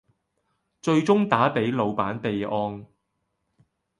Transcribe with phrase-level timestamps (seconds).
[0.81, 2.87] 最終打俾老闆備案